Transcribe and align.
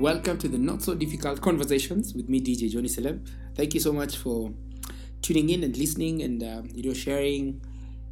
Welcome 0.00 0.38
to 0.38 0.48
the 0.48 0.58
Not 0.58 0.82
So 0.82 0.96
Difficult 0.96 1.40
Conversations 1.40 2.14
with 2.14 2.28
me, 2.28 2.40
DJ 2.40 2.68
Johnny 2.68 2.88
Celeb. 2.88 3.28
Thank 3.54 3.74
you 3.74 3.80
so 3.80 3.92
much 3.92 4.16
for 4.16 4.52
tuning 5.22 5.50
in 5.50 5.62
and 5.62 5.76
listening 5.76 6.20
and 6.22 6.42
uh, 6.42 6.62
you 6.74 6.82
know 6.82 6.92
sharing 6.92 7.60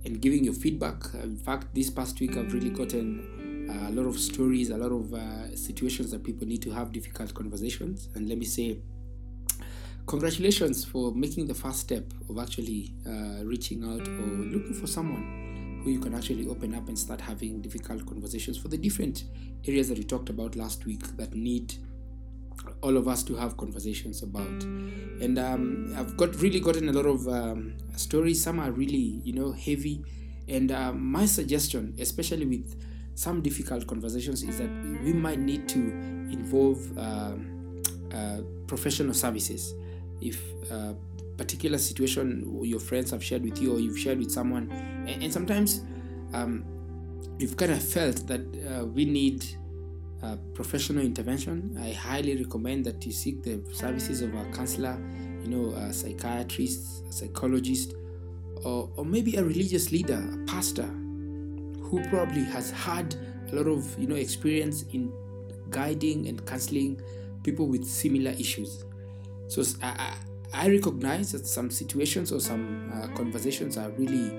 and 0.05 0.21
giving 0.21 0.45
your 0.45 0.55
feedback. 0.55 1.13
In 1.15 1.37
fact, 1.37 1.75
this 1.75 1.91
past 1.91 2.21
week 2.21 2.37
I've 2.37 2.55
really 2.55 2.71
gotten 2.71 3.69
uh, 3.69 3.91
a 3.91 3.93
lot 3.93 4.07
of 4.07 4.17
stories, 4.21 4.71
a 4.71 4.77
lot 4.77 4.93
of 4.93 5.13
uh, 5.13 5.57
situations 5.57 6.13
that 6.13 6.23
people 6.23 6.47
need 6.47 6.63
to 6.63 6.71
have 6.71 6.93
difficult 6.93 7.35
conversations. 7.35 8.09
And 8.15 8.29
let 8.29 8.39
me 8.39 8.45
say, 8.45 8.79
congratulations 10.07 10.85
for 10.85 11.11
making 11.11 11.49
the 11.49 11.55
first 11.55 11.81
step 11.81 12.05
of 12.31 12.39
actually 12.39 12.95
uh, 13.05 13.43
reaching 13.45 13.83
out 13.83 14.07
or 14.07 14.45
looking 14.47 14.75
for 14.75 14.87
someone 14.87 15.42
who 15.83 15.91
you 15.91 15.99
can 15.99 16.15
actually 16.15 16.49
open 16.49 16.75
up 16.75 16.89
and 16.89 16.99
start 16.99 17.21
having 17.21 17.61
difficult 17.61 18.07
conversations 18.07 18.57
for 18.57 18.69
the 18.69 18.79
different 18.79 19.25
areas 19.67 19.89
that 19.89 19.99
we 19.99 20.05
talked 20.05 20.29
about 20.29 20.57
last 20.57 20.87
week 20.87 21.03
that 21.17 21.35
need 21.35 21.75
all 22.83 22.97
of 22.97 23.09
us 23.09 23.23
to 23.25 23.35
have 23.35 23.57
conversations 23.57 24.23
about. 24.23 24.63
And 24.65 25.39
um, 25.39 25.95
I've 25.97 26.17
got 26.17 26.35
really 26.41 26.61
gotten 26.61 26.89
a 26.89 26.93
lot 26.93 27.07
of 27.07 27.29
um, 27.29 27.75
stories. 27.97 28.43
Some 28.43 28.59
are 28.59 28.71
really, 28.71 29.21
you 29.25 29.33
know, 29.33 29.53
heavy. 29.53 30.05
And 30.49 30.71
uh, 30.71 30.93
my 30.93 31.27
suggestion, 31.27 31.95
especially 31.99 32.47
with 32.47 32.81
some 33.15 33.41
difficult 33.41 33.87
conversations, 33.87 34.43
is 34.43 34.59
that 34.59 34.71
we 35.05 35.13
might 35.13 35.39
need 35.39 35.69
to 35.69 35.79
involve 35.79 36.79
um, 36.99 37.83
uh, 38.13 38.39
professional 38.67 39.15
services. 39.15 39.75
If 40.21 40.41
a 40.71 40.95
particular 41.43 41.79
situation 41.79 42.61
your 42.63 42.81
friends 42.81 43.11
have 43.11 43.23
shared 43.23 43.43
with 43.43 43.61
you 43.61 43.75
or 43.75 43.81
you've 43.81 43.99
shared 43.99 44.19
with 44.19 44.31
someone, 44.31 44.71
and, 45.09 45.23
and 45.25 45.33
sometimes 45.33 45.83
um, 46.33 46.65
you've 47.39 47.57
kind 47.57 47.73
of 47.73 47.83
felt 47.83 48.27
that 48.29 48.41
uh, 48.41 48.87
we 48.87 49.05
need 49.05 49.45
uh, 50.23 50.37
professional 50.55 51.05
intervention, 51.05 51.77
I 51.81 51.91
highly 51.91 52.37
recommend 52.37 52.85
that 52.85 53.05
you 53.05 53.11
seek 53.11 53.43
the 53.43 53.61
services 53.73 54.23
of 54.23 54.33
a 54.35 54.45
counselor, 54.53 54.97
you 55.43 55.49
know, 55.49 55.71
a 55.75 55.93
psychiatrist, 55.93 57.05
a 57.09 57.13
psychologist, 57.13 57.95
or, 58.65 58.89
or 58.97 59.05
maybe 59.05 59.35
a 59.35 59.43
religious 59.43 59.91
leader, 59.91 60.23
a 60.33 60.47
pastor, 60.47 60.87
who 60.87 62.01
probably 62.09 62.45
has 62.45 62.71
had 62.71 63.17
a 63.51 63.57
lot 63.57 63.67
of 63.67 63.99
you 63.99 64.07
know 64.07 64.15
experience 64.15 64.85
in 64.93 65.13
guiding 65.71 66.29
and 66.29 66.47
counseling 66.47 67.01
people 67.43 67.67
with 67.67 67.85
similar 67.85 68.31
issues. 68.31 68.85
So 69.49 69.65
I, 69.83 70.15
I 70.55 70.69
recognize 70.69 71.33
that 71.33 71.47
some 71.47 71.71
situations 71.71 72.31
or 72.31 72.41
some 72.41 72.91
uh, 72.95 73.09
conversations 73.17 73.79
are 73.79 73.91
really 73.91 74.31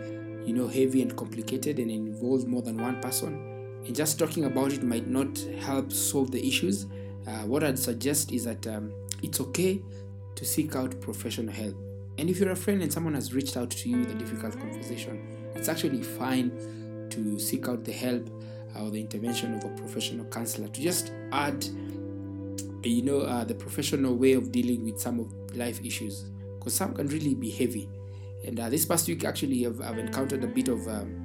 you 0.45 0.53
know 0.53 0.67
heavy 0.67 1.01
and 1.01 1.15
complicated 1.15 1.79
and 1.79 1.89
involve 1.89 2.47
more 2.47 2.61
than 2.61 2.77
one 2.77 3.01
person 3.01 3.53
and 3.85 3.95
just 3.95 4.17
talking 4.17 4.45
about 4.45 4.71
it 4.71 4.83
might 4.83 5.07
not 5.07 5.37
help 5.59 5.91
solve 5.91 6.31
the 6.31 6.45
issues. 6.45 6.85
Uh, 7.27 7.41
what 7.41 7.63
I'd 7.63 7.79
suggest 7.79 8.31
is 8.31 8.45
that 8.45 8.65
um, 8.67 8.93
it's 9.21 9.39
okay 9.41 9.81
to 10.35 10.45
seek 10.45 10.75
out 10.75 10.99
professional 11.01 11.53
help. 11.53 11.75
And 12.17 12.29
if 12.29 12.39
you're 12.39 12.51
a 12.51 12.55
friend 12.55 12.81
and 12.81 12.91
someone 12.91 13.13
has 13.15 13.33
reached 13.33 13.57
out 13.57 13.71
to 13.71 13.89
you 13.89 13.99
with 13.99 14.11
a 14.11 14.15
difficult 14.15 14.57
conversation, 14.57 15.51
it's 15.55 15.67
actually 15.67 16.01
fine 16.01 16.49
to 17.09 17.39
seek 17.39 17.67
out 17.67 17.83
the 17.83 17.91
help 17.91 18.29
or 18.79 18.89
the 18.89 18.99
intervention 18.99 19.53
of 19.53 19.63
a 19.65 19.69
professional 19.69 20.25
counselor 20.25 20.67
to 20.67 20.81
just 20.81 21.11
add, 21.31 21.65
you 22.83 23.01
know, 23.01 23.21
uh, 23.21 23.43
the 23.43 23.55
professional 23.55 24.15
way 24.15 24.33
of 24.33 24.51
dealing 24.51 24.83
with 24.85 24.99
some 24.99 25.19
of 25.19 25.33
life 25.55 25.83
issues 25.83 26.25
because 26.57 26.73
some 26.73 26.93
can 26.93 27.07
really 27.07 27.35
be 27.35 27.49
heavy. 27.49 27.89
And 28.45 28.59
uh, 28.59 28.69
this 28.69 28.85
past 28.85 29.07
week, 29.07 29.23
actually, 29.23 29.65
I've, 29.65 29.79
I've 29.81 29.97
encountered 29.97 30.43
a 30.43 30.47
bit 30.47 30.67
of 30.67 30.87
um, 30.87 31.23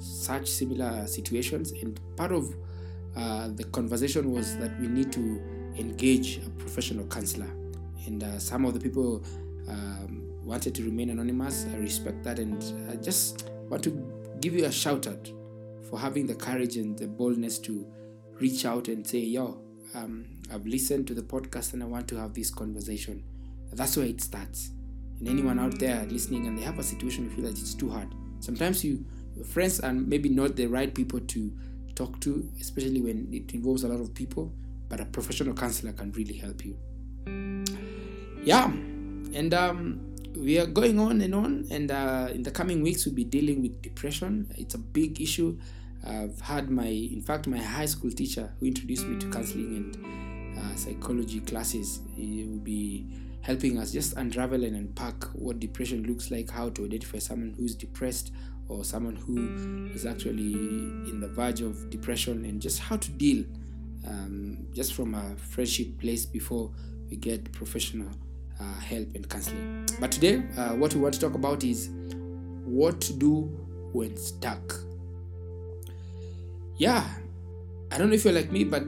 such 0.00 0.48
similar 0.48 1.06
situations. 1.06 1.72
And 1.72 1.98
part 2.16 2.32
of 2.32 2.54
uh, 3.16 3.48
the 3.48 3.64
conversation 3.64 4.30
was 4.32 4.56
that 4.58 4.78
we 4.80 4.86
need 4.86 5.12
to 5.12 5.42
engage 5.76 6.38
a 6.38 6.50
professional 6.50 7.06
counselor. 7.06 7.48
And 8.06 8.22
uh, 8.22 8.38
some 8.38 8.64
of 8.64 8.74
the 8.74 8.80
people 8.80 9.24
um, 9.68 10.24
wanted 10.44 10.74
to 10.76 10.84
remain 10.84 11.10
anonymous. 11.10 11.66
I 11.72 11.76
respect 11.78 12.22
that, 12.24 12.38
and 12.38 12.62
I 12.90 12.96
just 12.96 13.50
want 13.68 13.82
to 13.84 13.90
give 14.40 14.54
you 14.54 14.64
a 14.64 14.72
shout 14.72 15.06
out 15.06 15.30
for 15.88 15.98
having 15.98 16.26
the 16.26 16.34
courage 16.34 16.76
and 16.76 16.98
the 16.98 17.06
boldness 17.06 17.58
to 17.60 17.86
reach 18.40 18.64
out 18.64 18.88
and 18.88 19.06
say, 19.06 19.18
"Yo, 19.18 19.60
um, 19.94 20.26
I've 20.52 20.66
listened 20.66 21.06
to 21.08 21.14
the 21.14 21.22
podcast 21.22 21.72
and 21.72 21.82
I 21.82 21.86
want 21.86 22.08
to 22.08 22.16
have 22.16 22.34
this 22.34 22.50
conversation." 22.50 23.22
That's 23.72 23.96
where 23.96 24.06
it 24.06 24.20
starts. 24.20 24.70
And 25.18 25.28
anyone 25.28 25.58
out 25.58 25.78
there 25.78 26.06
listening 26.06 26.46
and 26.46 26.56
they 26.56 26.62
have 26.62 26.78
a 26.78 26.82
situation 26.82 27.24
you 27.24 27.30
feel 27.30 27.44
that 27.44 27.58
it's 27.58 27.74
too 27.74 27.90
hard. 27.90 28.08
Sometimes 28.40 28.84
you 28.84 29.04
friends 29.44 29.80
are 29.80 29.92
maybe 29.92 30.28
not 30.28 30.56
the 30.56 30.66
right 30.66 30.94
people 30.94 31.20
to 31.20 31.52
talk 31.94 32.20
to, 32.20 32.48
especially 32.60 33.00
when 33.00 33.28
it 33.32 33.52
involves 33.54 33.84
a 33.84 33.88
lot 33.88 34.00
of 34.00 34.14
people, 34.14 34.52
but 34.88 35.00
a 35.00 35.04
professional 35.04 35.54
counselor 35.54 35.92
can 35.92 36.12
really 36.12 36.34
help 36.34 36.64
you. 36.64 36.76
Yeah, 38.44 38.66
and 38.66 39.52
um, 39.52 40.00
we 40.36 40.58
are 40.58 40.66
going 40.66 40.98
on 40.98 41.20
and 41.20 41.34
on, 41.34 41.66
and 41.70 41.90
uh, 41.90 42.28
in 42.32 42.42
the 42.42 42.50
coming 42.50 42.82
weeks, 42.82 43.04
we'll 43.04 43.14
be 43.14 43.24
dealing 43.24 43.62
with 43.62 43.82
depression. 43.82 44.50
It's 44.56 44.74
a 44.74 44.78
big 44.78 45.20
issue. 45.20 45.58
I've 46.08 46.40
had 46.40 46.70
my, 46.70 46.86
in 46.86 47.20
fact, 47.20 47.46
my 47.46 47.58
high 47.58 47.86
school 47.86 48.10
teacher 48.10 48.52
who 48.58 48.66
introduced 48.66 49.06
me 49.06 49.18
to 49.20 49.30
counseling 49.30 49.76
and 49.76 50.58
uh, 50.58 50.74
psychology 50.74 51.40
classes. 51.40 52.00
He 52.16 52.44
will 52.48 52.58
be 52.58 53.06
helping 53.42 53.78
us 53.78 53.92
just 53.92 54.16
unravel 54.16 54.64
and 54.64 54.74
unpack 54.74 55.24
what 55.34 55.60
depression 55.60 56.04
looks 56.04 56.30
like, 56.30 56.50
how 56.50 56.70
to 56.70 56.84
identify 56.84 57.18
someone 57.18 57.54
who's 57.58 57.74
depressed, 57.74 58.32
or 58.68 58.84
someone 58.84 59.16
who 59.16 59.90
is 59.94 60.04
actually 60.06 60.52
in 60.52 61.20
the 61.20 61.28
verge 61.28 61.60
of 61.60 61.90
depression 61.90 62.44
and 62.44 62.60
just 62.60 62.78
how 62.78 62.96
to 62.96 63.10
deal 63.12 63.44
um, 64.06 64.66
just 64.74 64.94
from 64.94 65.14
a 65.14 65.36
friendship 65.36 65.98
place 65.98 66.26
before 66.26 66.70
we 67.10 67.16
get 67.16 67.50
professional 67.52 68.10
uh, 68.60 68.74
help 68.80 69.08
and 69.14 69.28
counseling. 69.28 69.86
But 70.00 70.12
today, 70.12 70.42
uh, 70.56 70.70
what 70.70 70.94
we 70.94 71.00
want 71.00 71.14
to 71.14 71.20
talk 71.20 71.34
about 71.34 71.64
is 71.64 71.88
what 72.64 73.00
to 73.02 73.12
do 73.12 73.42
when 73.92 74.16
stuck. 74.16 74.60
Yeah, 76.78 77.04
I 77.90 77.98
don't 77.98 78.08
know 78.08 78.14
if 78.14 78.24
you're 78.24 78.32
like 78.32 78.52
me, 78.52 78.62
but 78.62 78.84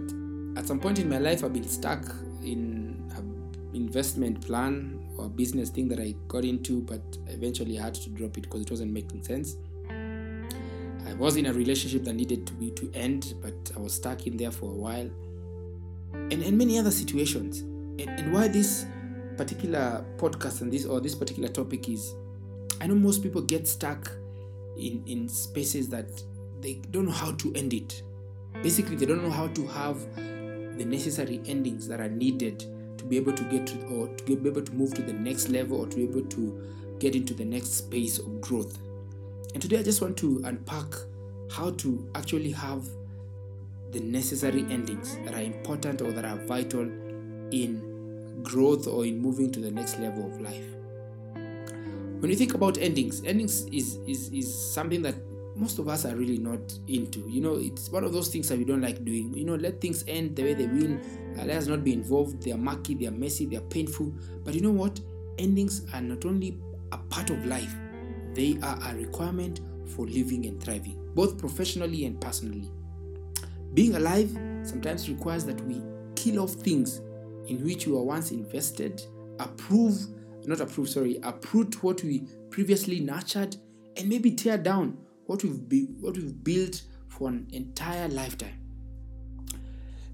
at 0.57 0.69
some 0.69 0.79
point 0.79 1.01
in 1.01 1.09
my 1.09 1.19
life, 1.19 1.43
I've 1.43 1.53
been 1.53 1.67
stuck 1.67 2.05
in 2.41 3.11
an 3.17 3.71
investment 3.75 4.47
plan 4.47 5.09
or 5.19 5.29
business 5.29 5.71
thing 5.71 5.89
that 5.89 5.99
I 5.99 6.15
got 6.29 6.45
into, 6.45 6.83
but 6.83 7.03
eventually 7.27 7.81
I 7.81 7.83
had 7.83 7.95
to 7.95 8.11
drop 8.11 8.39
it 8.39 8.43
because 8.43 8.61
it 8.61 8.71
wasn't 8.71 8.93
making 8.93 9.25
sense. 9.25 9.57
I 9.91 11.15
was 11.15 11.37
in 11.37 11.47
a 11.47 11.53
relationship 11.53 12.05
that 12.05 12.13
needed 12.13 12.47
to 12.47 12.53
be 12.53 12.71
to 12.71 12.93
end, 12.95 13.35
but 13.43 13.73
I 13.75 13.81
was 13.81 13.95
stuck 13.95 14.25
in 14.25 14.37
there 14.37 14.53
for 14.53 14.71
a 14.71 14.77
while. 14.77 15.11
And, 16.13 16.45
and 16.45 16.57
many 16.57 16.79
other 16.79 16.93
situations. 16.93 17.59
And, 17.59 18.09
and 18.09 18.33
why 18.33 18.47
this 18.47 18.87
particular 19.37 20.05
podcast 20.17 20.61
and 20.61 20.73
this 20.73 20.87
or 20.87 21.01
this 21.01 21.17
particular 21.17 21.49
topic 21.49 21.89
is 21.89 22.15
I 22.81 22.87
know 22.87 22.95
most 22.95 23.21
people 23.21 23.43
get 23.43 23.67
stuck 23.67 24.13
in, 24.79 25.03
in 25.07 25.29
spaces 25.29 25.89
that 25.89 26.23
they 26.61 26.75
don't 26.91 27.07
know 27.07 27.13
how 27.13 27.33
to 27.33 27.53
end 27.55 27.73
it. 27.75 28.03
Basically, 28.63 28.97
they 28.97 29.07
don't 29.07 29.23
know 29.23 29.31
how 29.31 29.49
to 29.49 29.67
have 29.69 29.99
the 30.77 30.85
necessary 30.85 31.41
endings 31.47 31.87
that 31.89 32.01
are 32.01 32.09
needed 32.09 32.65
to 32.99 33.05
be 33.05 33.17
able 33.17 33.33
to 33.33 33.45
get 33.45 33.67
to 33.67 33.83
or 33.87 34.09
to 34.09 34.37
be 34.37 34.49
able 34.49 34.63
to 34.63 34.73
move 34.73 34.95
to 34.95 35.03
the 35.03 35.13
next 35.13 35.49
level 35.49 35.81
or 35.81 35.87
to 35.87 35.97
be 35.97 36.05
able 36.05 36.23
to 36.23 36.97
get 36.99 37.15
into 37.15 37.35
the 37.35 37.45
next 37.45 37.73
space 37.75 38.19
of 38.19 38.41
growth. 38.41 38.79
And 39.55 39.63
today 39.63 39.79
I 39.79 39.83
just 39.83 40.01
want 40.01 40.17
to 40.19 40.43
unpack 40.45 40.87
how 41.51 41.71
to 41.71 42.11
actually 42.15 42.53
have 42.53 42.87
the 43.91 44.01
necessary 44.01 44.65
endings 44.71 45.17
that 45.25 45.35
are 45.35 45.43
important 45.43 46.01
or 46.01 46.13
that 46.13 46.25
are 46.25 46.37
vital 46.47 46.83
in 47.51 48.41
growth 48.43 48.87
or 48.87 49.05
in 49.05 49.19
moving 49.19 49.51
to 49.53 49.61
the 49.61 49.71
next 49.71 49.99
level 49.99 50.27
of 50.27 50.41
life. 50.41 50.65
When 52.21 52.31
you 52.31 52.37
think 52.37 52.55
about 52.55 52.79
endings, 52.79 53.23
endings 53.25 53.65
is, 53.73 53.99
is, 54.07 54.29
is 54.29 54.73
something 54.73 55.03
that 55.03 55.15
most 55.61 55.79
of 55.79 55.89
us 55.89 56.07
are 56.07 56.17
really 56.17 56.39
not 56.39 56.73
into. 56.89 57.21
You 57.29 57.43
know, 57.43 57.57
it's 57.57 57.91
one 57.91 58.03
of 58.03 58.13
those 58.13 58.29
things 58.29 58.49
that 58.49 58.59
we 58.59 58.65
don't 58.65 58.81
like 58.81 59.05
doing. 59.05 59.35
You 59.37 59.45
know, 59.45 59.57
let 59.57 59.81
things 59.81 60.05
end 60.09 60.35
the 60.35 60.43
way 60.43 60.55
they 60.55 60.67
will. 60.67 60.99
Uh, 61.39 61.45
let 61.45 61.59
us 61.59 61.67
not 61.67 61.85
be 61.85 61.93
involved. 61.93 62.43
They 62.43 62.53
are 62.53 62.59
murky, 62.59 62.95
they 62.95 63.07
are 63.07 63.13
messy, 63.13 63.45
they 63.45 63.57
are 63.57 63.63
painful. 63.63 64.13
But 64.43 64.55
you 64.55 64.63
know 64.63 64.71
what? 64.71 64.99
Endings 65.39 65.87
are 65.93 66.01
not 66.01 66.25
only 66.25 66.59
a 66.93 66.99
part 66.99 67.29
of 67.29 67.45
life, 67.45 67.75
they 68.33 68.59
are 68.63 68.79
a 68.83 68.97
requirement 68.97 69.61
for 69.87 70.07
living 70.07 70.47
and 70.47 70.63
thriving, 70.63 70.99
both 71.15 71.37
professionally 71.37 72.07
and 72.07 72.19
personally. 72.21 72.71
Being 73.75 73.97
alive 73.97 74.31
sometimes 74.63 75.09
requires 75.09 75.45
that 75.45 75.61
we 75.67 75.83
kill 76.15 76.41
off 76.41 76.53
things 76.53 77.03
in 77.47 77.63
which 77.65 77.87
we 77.87 77.93
were 77.93 78.03
once 78.03 78.31
invested, 78.31 79.03
approve, 79.39 79.99
not 80.47 80.61
approve, 80.61 80.89
sorry, 80.89 81.19
uproot 81.23 81.83
what 81.83 82.03
we 82.03 82.23
previously 82.51 83.01
nurtured, 83.01 83.57
and 83.97 84.09
maybe 84.09 84.31
tear 84.31 84.57
down 84.57 84.97
what 85.31 85.45
we've, 85.45 85.69
be, 85.69 85.85
what 86.01 86.17
we've 86.17 86.43
built 86.43 86.83
for 87.07 87.29
an 87.29 87.47
entire 87.53 88.09
lifetime. 88.09 88.59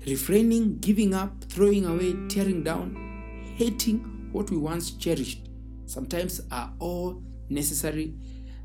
Refraining, 0.07 0.77
giving 0.81 1.15
up, 1.15 1.43
throwing 1.45 1.87
away, 1.87 2.15
tearing 2.29 2.63
down, 2.63 3.55
hating 3.57 4.29
what 4.31 4.51
we 4.51 4.59
once 4.59 4.91
cherished 4.91 5.49
sometimes 5.87 6.43
are 6.51 6.71
all 6.81 7.23
necessary 7.49 8.13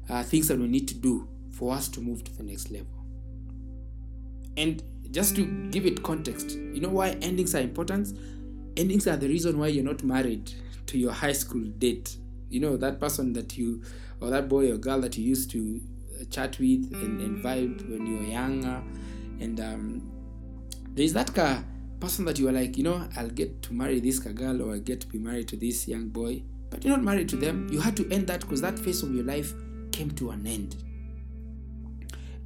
uh, 0.09 0.23
things 0.23 0.49
that 0.49 0.59
we 0.59 0.67
need 0.67 0.89
to 0.89 0.93
do 0.95 1.25
for 1.51 1.73
us 1.73 1.87
to 1.87 2.01
move 2.01 2.21
to 2.25 2.35
the 2.35 2.43
next 2.43 2.69
level. 2.69 3.05
And 4.57 4.83
just 5.09 5.37
to 5.37 5.45
give 5.69 5.85
it 5.85 6.03
context, 6.03 6.51
you 6.51 6.81
know 6.81 6.89
why 6.89 7.11
endings 7.21 7.55
are 7.55 7.61
important? 7.61 8.09
Endings 8.75 9.07
are 9.07 9.15
the 9.15 9.29
reason 9.29 9.57
why 9.57 9.67
you're 9.67 9.85
not 9.85 10.03
married 10.03 10.51
to 10.87 10.97
your 10.97 11.13
high 11.13 11.31
school 11.31 11.63
date. 11.77 12.17
You 12.49 12.59
know, 12.59 12.75
that 12.75 12.99
person 12.99 13.31
that 13.33 13.57
you, 13.57 13.83
or 14.19 14.29
that 14.31 14.49
boy 14.49 14.69
or 14.69 14.75
girl 14.75 14.99
that 14.99 15.17
you 15.17 15.23
used 15.23 15.49
to 15.51 15.79
chat 16.25 16.57
with 16.59 16.91
and, 16.93 17.21
and 17.21 17.43
vibe 17.43 17.89
when 17.89 18.05
you 18.05 18.17
were 18.17 18.23
younger. 18.23 18.81
And 19.39 19.59
um, 19.59 20.11
there's 20.93 21.13
that 21.13 21.33
car 21.33 21.63
person 21.99 22.25
that 22.25 22.39
you 22.39 22.49
are 22.49 22.51
like, 22.51 22.77
you 22.77 22.83
know, 22.83 23.07
I'll 23.15 23.29
get 23.29 23.61
to 23.63 23.73
marry 23.73 23.99
this 23.99 24.19
girl 24.19 24.61
or 24.61 24.75
I 24.75 24.79
get 24.79 25.01
to 25.01 25.07
be 25.07 25.19
married 25.19 25.47
to 25.49 25.55
this 25.55 25.87
young 25.87 26.09
boy, 26.09 26.43
but 26.69 26.83
you're 26.83 26.95
not 26.97 27.03
married 27.03 27.29
to 27.29 27.35
them. 27.35 27.67
You 27.71 27.79
had 27.79 27.95
to 27.97 28.09
end 28.09 28.27
that 28.27 28.41
because 28.41 28.61
that 28.61 28.77
phase 28.79 29.03
of 29.03 29.13
your 29.13 29.23
life 29.23 29.53
came 29.91 30.11
to 30.11 30.31
an 30.31 30.45
end. 30.45 30.75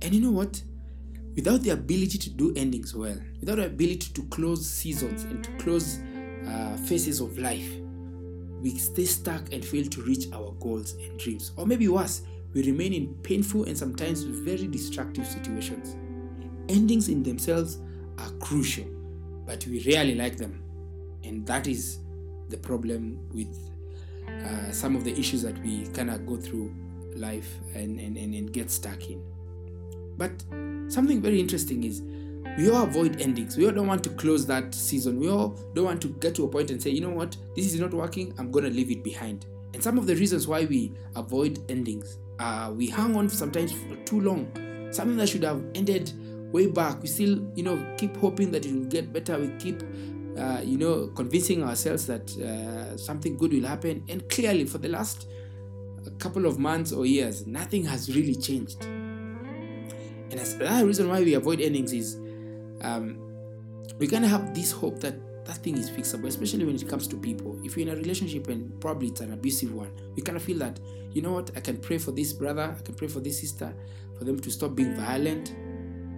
And 0.01 0.13
you 0.13 0.21
know 0.21 0.31
what? 0.31 0.61
Without 1.35 1.61
the 1.61 1.71
ability 1.71 2.17
to 2.17 2.29
do 2.29 2.53
endings 2.55 2.93
well, 2.93 3.17
without 3.39 3.57
the 3.57 3.65
ability 3.65 4.13
to 4.13 4.23
close 4.23 4.69
seasons 4.69 5.23
and 5.23 5.43
to 5.43 5.51
close 5.57 5.99
uh, 6.47 6.77
phases 6.85 7.19
of 7.19 7.37
life, 7.37 7.69
we 8.61 8.77
stay 8.77 9.05
stuck 9.05 9.51
and 9.53 9.63
fail 9.63 9.85
to 9.85 10.01
reach 10.03 10.25
our 10.33 10.51
goals 10.59 10.93
and 10.93 11.19
dreams. 11.19 11.51
Or 11.55 11.65
maybe 11.65 11.87
worse, 11.87 12.21
we 12.55 12.63
remain 12.63 12.93
in 12.93 13.13
painful 13.21 13.65
and 13.65 13.77
sometimes 13.77 14.23
very 14.23 14.67
destructive 14.67 15.27
situations. 15.27 15.95
Endings 16.67 17.09
in 17.09 17.21
themselves 17.21 17.77
are 18.17 18.31
crucial 18.39 18.85
but 19.45 19.65
we 19.67 19.83
rarely 19.85 20.15
like 20.15 20.37
them. 20.37 20.61
And 21.23 21.45
that 21.47 21.67
is 21.67 21.99
the 22.49 22.57
problem 22.57 23.19
with 23.31 23.71
uh, 24.27 24.71
some 24.71 24.95
of 24.95 25.03
the 25.03 25.17
issues 25.17 25.41
that 25.43 25.57
we 25.63 25.87
kind 25.87 26.09
of 26.09 26.25
go 26.25 26.37
through 26.37 26.73
life 27.15 27.59
and, 27.73 27.99
and, 27.99 28.17
and, 28.17 28.33
and 28.33 28.51
get 28.51 28.69
stuck 28.69 29.09
in. 29.09 29.21
But 30.17 30.43
something 30.91 31.21
very 31.21 31.39
interesting 31.39 31.83
is 31.83 32.01
we 32.57 32.69
all 32.69 32.83
avoid 32.83 33.21
endings. 33.21 33.57
We 33.57 33.65
all 33.65 33.71
don't 33.71 33.87
want 33.87 34.03
to 34.05 34.09
close 34.11 34.45
that 34.47 34.73
season. 34.73 35.19
We 35.19 35.29
all 35.29 35.59
don't 35.73 35.85
want 35.85 36.01
to 36.03 36.07
get 36.07 36.35
to 36.35 36.45
a 36.45 36.47
point 36.47 36.71
and 36.71 36.81
say, 36.81 36.91
you 36.91 37.01
know 37.01 37.09
what, 37.09 37.35
this 37.55 37.73
is 37.73 37.79
not 37.79 37.93
working, 37.93 38.33
I'm 38.37 38.51
going 38.51 38.65
to 38.65 38.71
leave 38.71 38.91
it 38.91 39.03
behind. 39.03 39.45
And 39.73 39.83
some 39.83 39.97
of 39.97 40.07
the 40.07 40.15
reasons 40.15 40.47
why 40.47 40.65
we 40.65 40.93
avoid 41.15 41.59
endings, 41.69 42.17
uh, 42.39 42.73
we 42.75 42.87
hang 42.87 43.15
on 43.15 43.29
sometimes 43.29 43.71
for 43.71 43.95
too 44.05 44.21
long. 44.21 44.49
Something 44.91 45.17
that 45.17 45.29
should 45.29 45.43
have 45.43 45.63
ended 45.75 46.11
way 46.51 46.67
back. 46.67 47.01
We 47.01 47.07
still, 47.07 47.51
you 47.55 47.63
know, 47.63 47.95
keep 47.97 48.15
hoping 48.17 48.51
that 48.51 48.65
it 48.65 48.73
will 48.73 48.85
get 48.85 49.11
better. 49.11 49.37
We 49.37 49.49
keep, 49.59 49.83
uh, 50.37 50.61
you 50.63 50.77
know, 50.77 51.07
convincing 51.15 51.63
ourselves 51.63 52.07
that 52.07 52.35
uh, 52.37 52.97
something 52.97 53.37
good 53.37 53.51
will 53.53 53.67
happen. 53.67 54.03
And 54.09 54.27
clearly, 54.29 54.65
for 54.65 54.77
the 54.77 54.89
last 54.89 55.27
couple 56.19 56.45
of 56.45 56.59
months 56.59 56.91
or 56.91 57.05
years, 57.05 57.45
nothing 57.45 57.83
has 57.85 58.15
really 58.15 58.35
changed. 58.35 58.83
And 58.83 60.31
that's 60.31 60.53
another 60.53 60.85
reason 60.85 61.09
why 61.09 61.21
we 61.21 61.33
avoid 61.33 61.61
endings 61.61 61.93
is 61.93 62.15
um, 62.81 63.19
we 63.99 64.07
kind 64.07 64.25
of 64.25 64.31
have 64.31 64.53
this 64.53 64.71
hope 64.71 64.99
that 64.99 65.15
that 65.45 65.57
thing 65.57 65.77
is 65.77 65.89
fixable, 65.89 66.25
especially 66.25 66.65
when 66.65 66.75
it 66.75 66.87
comes 66.87 67.07
to 67.07 67.17
people. 67.17 67.59
If 67.63 67.77
you're 67.77 67.87
in 67.87 67.93
a 67.93 67.95
relationship 67.95 68.47
and 68.47 68.79
probably 68.81 69.07
it's 69.09 69.21
an 69.21 69.33
abusive 69.33 69.73
one, 69.73 69.91
you 70.15 70.23
kind 70.23 70.35
of 70.35 70.43
feel 70.43 70.57
that, 70.59 70.79
you 71.11 71.21
know 71.21 71.33
what, 71.33 71.51
I 71.55 71.59
can 71.59 71.77
pray 71.77 71.97
for 71.97 72.11
this 72.11 72.33
brother, 72.33 72.75
I 72.77 72.81
can 72.81 72.95
pray 72.95 73.07
for 73.07 73.19
this 73.19 73.39
sister, 73.39 73.73
for 74.17 74.25
them 74.25 74.39
to 74.39 74.51
stop 74.51 74.75
being 74.75 74.95
violent, 74.95 75.53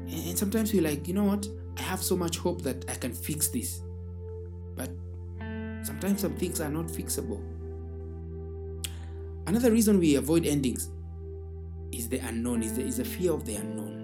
and 0.09 0.37
sometimes 0.37 0.73
we're 0.73 0.81
like, 0.81 1.07
you 1.07 1.13
know 1.13 1.25
what? 1.25 1.47
I 1.77 1.81
have 1.81 2.01
so 2.01 2.15
much 2.15 2.37
hope 2.37 2.61
that 2.61 2.89
I 2.89 2.95
can 2.95 3.13
fix 3.13 3.49
this. 3.49 3.81
But 4.75 4.89
sometimes 5.83 6.21
some 6.21 6.35
things 6.35 6.61
are 6.61 6.69
not 6.69 6.85
fixable. 6.85 7.43
Another 9.45 9.71
reason 9.71 9.99
we 9.99 10.15
avoid 10.15 10.45
endings 10.45 10.89
is 11.91 12.07
the 12.09 12.19
unknown, 12.19 12.63
is 12.63 12.75
the, 12.75 12.81
is 12.81 12.97
the 12.97 13.05
fear 13.05 13.33
of 13.33 13.45
the 13.45 13.55
unknown. 13.55 13.95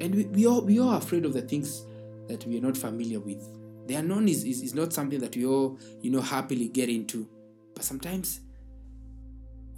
And 0.00 0.14
we, 0.14 0.24
we, 0.26 0.46
all, 0.46 0.62
we 0.62 0.80
all 0.80 0.90
are 0.90 0.98
afraid 0.98 1.24
of 1.24 1.32
the 1.32 1.42
things 1.42 1.84
that 2.26 2.44
we 2.46 2.58
are 2.58 2.60
not 2.60 2.76
familiar 2.76 3.20
with. 3.20 3.44
The 3.88 3.94
unknown 3.94 4.28
is, 4.28 4.44
is, 4.44 4.60
is 4.60 4.74
not 4.74 4.92
something 4.92 5.18
that 5.20 5.34
we 5.34 5.46
all, 5.46 5.78
you 6.02 6.10
know, 6.10 6.20
happily 6.20 6.68
get 6.68 6.90
into. 6.90 7.26
But 7.74 7.84
sometimes 7.84 8.40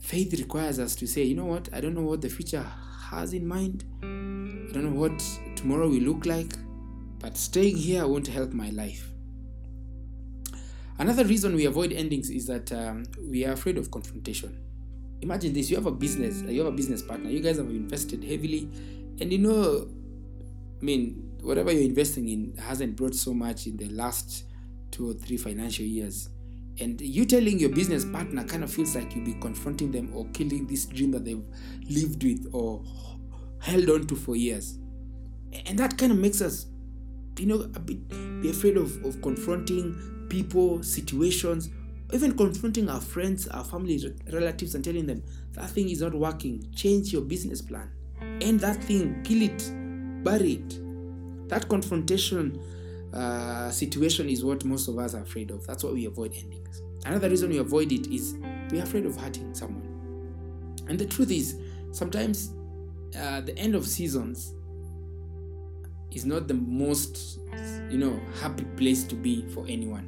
faith 0.00 0.32
requires 0.32 0.80
us 0.80 0.96
to 0.96 1.06
say, 1.06 1.22
you 1.22 1.36
know 1.36 1.44
what, 1.44 1.68
I 1.72 1.80
don't 1.80 1.94
know 1.94 2.02
what 2.02 2.20
the 2.20 2.28
future 2.28 2.66
has 3.10 3.32
in 3.32 3.46
mind. 3.46 3.84
I 4.02 4.72
don't 4.72 4.82
know 4.82 5.00
what 5.00 5.22
tomorrow 5.54 5.88
will 5.88 6.00
look 6.00 6.26
like, 6.26 6.52
but 7.20 7.36
staying 7.36 7.76
here 7.76 8.04
won't 8.08 8.26
help 8.26 8.52
my 8.52 8.70
life. 8.70 9.12
Another 10.98 11.24
reason 11.24 11.54
we 11.54 11.66
avoid 11.66 11.92
endings 11.92 12.30
is 12.30 12.48
that 12.48 12.72
um, 12.72 13.04
we 13.28 13.44
are 13.44 13.52
afraid 13.52 13.78
of 13.78 13.92
confrontation. 13.92 14.58
Imagine 15.22 15.52
this: 15.52 15.70
you 15.70 15.76
have 15.76 15.86
a 15.86 15.92
business, 15.92 16.42
you 16.42 16.64
have 16.64 16.72
a 16.72 16.76
business 16.76 17.00
partner. 17.00 17.30
You 17.30 17.40
guys 17.40 17.58
have 17.58 17.70
invested 17.70 18.24
heavily, 18.24 18.68
and 19.20 19.32
you 19.32 19.38
know, 19.38 19.88
I 20.80 20.84
mean, 20.84 21.29
whatever 21.42 21.72
you're 21.72 21.82
investing 21.82 22.28
in 22.28 22.56
hasn't 22.56 22.96
brought 22.96 23.14
so 23.14 23.32
much 23.32 23.66
in 23.66 23.76
the 23.76 23.88
last 23.88 24.44
two 24.90 25.10
or 25.10 25.14
three 25.14 25.36
financial 25.36 25.84
years. 25.84 26.28
And 26.80 27.00
you 27.00 27.26
telling 27.26 27.58
your 27.58 27.70
business 27.70 28.04
partner 28.04 28.44
kind 28.44 28.64
of 28.64 28.72
feels 28.72 28.94
like 28.94 29.14
you'll 29.14 29.24
be 29.24 29.34
confronting 29.34 29.92
them 29.92 30.10
or 30.14 30.26
killing 30.32 30.66
this 30.66 30.86
dream 30.86 31.10
that 31.12 31.24
they've 31.24 31.44
lived 31.88 32.22
with 32.22 32.48
or 32.52 32.82
held 33.60 33.90
on 33.90 34.06
to 34.06 34.16
for 34.16 34.36
years. 34.36 34.78
And 35.66 35.78
that 35.78 35.98
kind 35.98 36.12
of 36.12 36.18
makes 36.18 36.40
us 36.40 36.66
you 37.40 37.46
know 37.46 37.60
a 37.74 37.80
bit 37.80 38.06
be 38.42 38.50
afraid 38.50 38.76
of, 38.76 39.02
of 39.04 39.20
confronting 39.22 40.26
people 40.28 40.82
situations 40.82 41.70
even 42.12 42.36
confronting 42.36 42.88
our 42.90 43.00
friends 43.00 43.48
our 43.48 43.64
family 43.64 43.98
relatives 44.32 44.74
and 44.74 44.84
telling 44.84 45.06
them 45.06 45.22
that 45.52 45.70
thing 45.70 45.88
is 45.88 46.00
not 46.00 46.14
working. 46.14 46.64
Change 46.74 47.12
your 47.12 47.22
business 47.22 47.60
plan. 47.62 47.90
End 48.40 48.60
that 48.60 48.82
thing 48.84 49.22
kill 49.24 49.42
it 49.42 49.70
bury 50.22 50.52
it 50.54 50.89
that 51.50 51.68
confrontation 51.68 52.60
uh, 53.12 53.70
situation 53.70 54.28
is 54.28 54.44
what 54.44 54.64
most 54.64 54.88
of 54.88 54.98
us 54.98 55.14
are 55.14 55.22
afraid 55.22 55.50
of. 55.50 55.66
That's 55.66 55.82
why 55.84 55.90
we 55.90 56.06
avoid 56.06 56.32
endings. 56.32 56.82
Another 57.04 57.28
reason 57.28 57.50
we 57.50 57.58
avoid 57.58 57.92
it 57.92 58.06
is 58.06 58.36
we're 58.70 58.82
afraid 58.82 59.04
of 59.04 59.16
hurting 59.16 59.52
someone. 59.52 59.86
And 60.88 60.98
the 60.98 61.06
truth 61.06 61.30
is 61.30 61.58
sometimes 61.90 62.52
uh, 63.18 63.40
the 63.40 63.56
end 63.58 63.74
of 63.74 63.86
seasons 63.86 64.54
is 66.12 66.24
not 66.24 66.48
the 66.48 66.54
most 66.54 67.40
you 67.90 67.98
know 67.98 68.20
happy 68.40 68.64
place 68.76 69.04
to 69.04 69.14
be 69.16 69.44
for 69.48 69.66
anyone. 69.68 70.06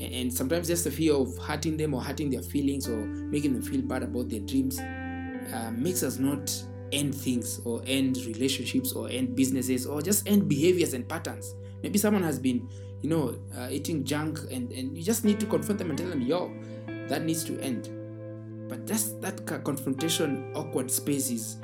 And 0.00 0.32
sometimes 0.32 0.68
just 0.68 0.84
the 0.84 0.90
fear 0.92 1.14
of 1.14 1.36
hurting 1.38 1.76
them 1.76 1.94
or 1.94 2.00
hurting 2.00 2.30
their 2.30 2.42
feelings 2.42 2.88
or 2.88 2.96
making 2.96 3.52
them 3.52 3.62
feel 3.62 3.82
bad 3.82 4.04
about 4.04 4.28
their 4.28 4.40
dreams 4.40 4.78
uh, 4.78 5.72
makes 5.72 6.02
us 6.04 6.18
not 6.18 6.52
end 6.92 7.14
things 7.14 7.60
or 7.64 7.82
end 7.86 8.16
relationships 8.26 8.92
or 8.92 9.08
end 9.08 9.34
businesses 9.36 9.86
or 9.86 10.02
just 10.02 10.28
end 10.28 10.48
behaviors 10.48 10.94
and 10.94 11.08
patterns 11.08 11.54
maybe 11.82 11.98
someone 11.98 12.22
has 12.22 12.38
been 12.38 12.68
you 13.02 13.08
know 13.08 13.38
uh, 13.56 13.68
eating 13.70 14.04
junk 14.04 14.38
and, 14.50 14.72
and 14.72 14.96
you 14.96 15.02
just 15.02 15.24
need 15.24 15.38
to 15.38 15.46
confront 15.46 15.78
them 15.78 15.90
and 15.90 15.98
tell 15.98 16.08
them 16.08 16.20
yo 16.20 16.52
that 17.08 17.22
needs 17.22 17.44
to 17.44 17.58
end 17.60 17.90
but 18.68 18.86
just 18.86 19.20
that 19.20 19.46
confrontation 19.64 20.50
awkward 20.54 20.90
space 20.90 21.30
is 21.30 21.56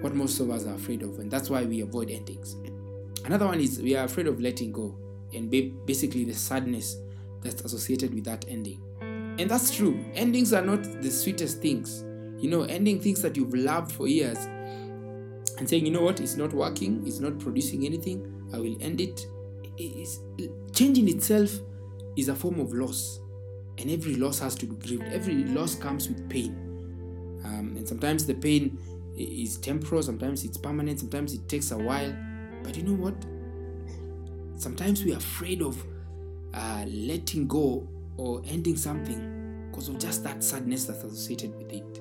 what 0.00 0.14
most 0.14 0.40
of 0.40 0.50
us 0.50 0.66
are 0.66 0.74
afraid 0.74 1.02
of 1.02 1.18
and 1.18 1.30
that's 1.30 1.50
why 1.50 1.64
we 1.64 1.80
avoid 1.80 2.10
endings 2.10 2.56
Another 3.26 3.46
one 3.46 3.58
is 3.58 3.82
we 3.82 3.96
are 3.96 4.04
afraid 4.04 4.28
of 4.28 4.40
letting 4.40 4.70
go 4.70 4.96
and 5.34 5.50
basically 5.84 6.22
the 6.22 6.32
sadness 6.32 6.96
that's 7.42 7.60
associated 7.62 8.14
with 8.14 8.24
that 8.24 8.44
ending. 8.46 8.80
And 9.00 9.50
that's 9.50 9.74
true. 9.74 9.98
Endings 10.14 10.52
are 10.52 10.62
not 10.62 10.84
the 11.02 11.10
sweetest 11.10 11.60
things. 11.60 12.04
You 12.38 12.48
know, 12.48 12.62
ending 12.62 13.00
things 13.00 13.20
that 13.22 13.36
you've 13.36 13.52
loved 13.52 13.90
for 13.90 14.06
years 14.06 14.38
and 15.58 15.68
saying, 15.68 15.86
you 15.86 15.92
know 15.92 16.02
what, 16.02 16.20
it's 16.20 16.36
not 16.36 16.52
working, 16.52 17.02
it's 17.06 17.20
not 17.20 17.38
producing 17.38 17.86
anything, 17.86 18.50
I 18.52 18.58
will 18.58 18.76
end 18.80 19.00
it. 19.00 19.26
It's, 19.78 20.20
changing 20.72 21.08
itself 21.08 21.50
is 22.16 22.28
a 22.28 22.34
form 22.34 22.60
of 22.60 22.72
loss. 22.72 23.20
And 23.78 23.90
every 23.90 24.16
loss 24.16 24.38
has 24.38 24.54
to 24.56 24.66
be 24.66 24.74
grieved. 24.76 25.12
Every 25.12 25.44
loss 25.44 25.74
comes 25.74 26.08
with 26.08 26.28
pain. 26.30 26.54
Um, 27.44 27.74
and 27.76 27.86
sometimes 27.86 28.26
the 28.26 28.34
pain 28.34 28.78
is 29.16 29.58
temporal, 29.58 30.02
sometimes 30.02 30.44
it's 30.44 30.56
permanent, 30.56 31.00
sometimes 31.00 31.34
it 31.34 31.48
takes 31.48 31.70
a 31.70 31.78
while. 31.78 32.14
But 32.62 32.76
you 32.76 32.82
know 32.82 32.94
what? 32.94 33.14
Sometimes 34.58 35.04
we're 35.04 35.16
afraid 35.16 35.62
of 35.62 35.82
uh, 36.54 36.84
letting 36.88 37.46
go 37.46 37.88
or 38.16 38.42
ending 38.46 38.76
something 38.76 39.68
because 39.70 39.88
of 39.88 39.98
just 39.98 40.24
that 40.24 40.42
sadness 40.42 40.84
that's 40.86 41.04
associated 41.04 41.54
with 41.56 41.72
it. 41.72 42.00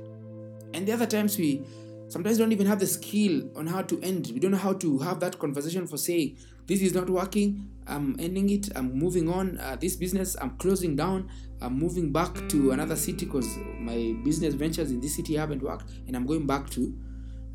And 0.73 0.87
the 0.87 0.93
other 0.93 1.05
times 1.05 1.37
we 1.37 1.65
sometimes 2.09 2.37
don't 2.37 2.51
even 2.51 2.67
have 2.67 2.79
the 2.79 2.87
skill 2.87 3.49
on 3.55 3.67
how 3.67 3.81
to 3.83 4.01
end. 4.01 4.31
We 4.33 4.39
don't 4.39 4.51
know 4.51 4.57
how 4.57 4.73
to 4.73 4.99
have 4.99 5.19
that 5.19 5.39
conversation 5.39 5.87
for 5.87 5.97
saying, 5.97 6.37
this 6.67 6.81
is 6.81 6.93
not 6.93 7.09
working, 7.09 7.69
I'm 7.87 8.15
ending 8.19 8.49
it, 8.49 8.69
I'm 8.75 8.97
moving 8.97 9.29
on. 9.31 9.59
Uh, 9.59 9.77
this 9.79 9.95
business, 9.95 10.35
I'm 10.41 10.57
closing 10.57 10.95
down, 10.95 11.29
I'm 11.61 11.77
moving 11.77 12.11
back 12.11 12.49
to 12.49 12.71
another 12.71 12.95
city 12.95 13.25
because 13.25 13.57
my 13.79 14.15
business 14.23 14.55
ventures 14.55 14.91
in 14.91 14.99
this 14.99 15.15
city 15.15 15.35
haven't 15.35 15.61
worked, 15.61 15.91
and 16.07 16.15
I'm 16.15 16.25
going 16.25 16.47
back 16.47 16.69
to 16.71 16.97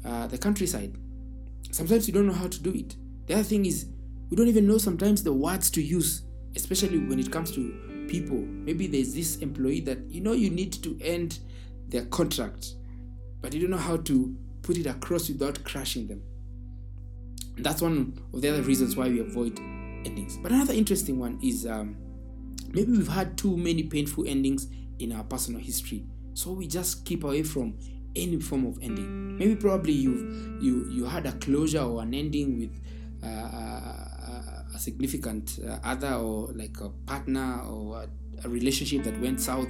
uh, 0.04 0.26
the 0.28 0.38
countryside. 0.38 0.96
Sometimes 1.72 2.06
we 2.06 2.12
don't 2.12 2.26
know 2.26 2.32
how 2.32 2.48
to 2.48 2.62
do 2.62 2.70
it. 2.70 2.96
The 3.26 3.34
other 3.34 3.42
thing 3.42 3.66
is, 3.66 3.86
we 4.30 4.36
don't 4.36 4.48
even 4.48 4.66
know 4.66 4.78
sometimes 4.78 5.22
the 5.22 5.32
words 5.32 5.70
to 5.72 5.82
use, 5.82 6.22
especially 6.54 6.98
when 6.98 7.18
it 7.18 7.30
comes 7.30 7.50
to 7.52 8.06
people. 8.08 8.38
Maybe 8.38 8.86
there's 8.86 9.14
this 9.14 9.36
employee 9.36 9.80
that 9.80 9.98
you 10.08 10.20
know 10.20 10.32
you 10.32 10.50
need 10.50 10.72
to 10.84 10.98
end 11.02 11.40
their 11.88 12.04
contract, 12.06 12.74
but 13.40 13.52
you 13.54 13.60
don't 13.60 13.70
know 13.70 13.76
how 13.76 13.96
to 13.96 14.36
put 14.62 14.76
it 14.76 14.86
across 14.86 15.28
without 15.28 15.62
crushing 15.64 16.06
them. 16.06 16.22
that's 17.58 17.82
one 17.82 18.18
of 18.32 18.40
the 18.40 18.48
other 18.48 18.62
reasons 18.62 18.96
why 18.96 19.08
we 19.08 19.20
avoid 19.20 19.58
endings. 20.06 20.38
But 20.38 20.52
another 20.52 20.72
interesting 20.72 21.18
one 21.18 21.38
is 21.42 21.66
um, 21.66 21.96
maybe 22.72 22.92
we've 22.92 23.08
had 23.08 23.36
too 23.36 23.56
many 23.56 23.82
painful 23.82 24.26
endings 24.26 24.68
in 24.98 25.12
our 25.12 25.24
personal 25.24 25.60
history, 25.60 26.04
so 26.34 26.52
we 26.52 26.66
just 26.66 27.04
keep 27.04 27.24
away 27.24 27.42
from 27.42 27.76
any 28.16 28.40
form 28.40 28.66
of 28.66 28.78
ending. 28.82 29.36
Maybe 29.38 29.56
probably 29.56 29.92
you 29.92 30.58
you 30.60 30.88
you 30.90 31.04
had 31.04 31.26
a 31.26 31.32
closure 31.32 31.82
or 31.82 32.02
an 32.02 32.14
ending 32.14 32.58
with 32.58 32.80
uh, 33.22 33.26
a, 33.26 34.64
a, 34.74 34.78
significant 34.78 35.58
uh, 35.66 35.78
other 35.84 36.14
or 36.14 36.48
like 36.54 36.80
a 36.80 36.88
partner 37.06 37.60
or 37.68 38.02
a, 38.02 38.08
a 38.46 38.48
relationship 38.48 39.02
that 39.04 39.18
went 39.20 39.40
south, 39.40 39.68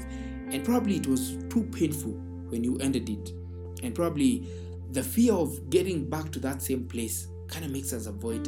and 0.50 0.64
probably 0.64 0.96
it 0.96 1.06
was 1.06 1.36
too 1.48 1.64
painful 1.72 2.12
when 2.48 2.64
you 2.64 2.78
ended 2.78 3.08
it, 3.08 3.32
and 3.82 3.94
probably 3.94 4.46
the 4.92 5.02
fear 5.02 5.32
of 5.32 5.70
getting 5.70 6.08
back 6.08 6.30
to 6.32 6.40
that 6.40 6.62
same 6.62 6.86
place 6.86 7.28
kind 7.48 7.64
of 7.64 7.70
makes 7.70 7.92
us 7.92 8.06
avoid 8.06 8.46